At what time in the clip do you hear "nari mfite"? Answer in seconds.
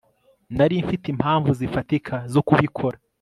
0.55-1.05